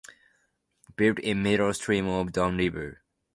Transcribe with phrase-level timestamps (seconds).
[0.95, 3.03] Built in middle stream of Don River.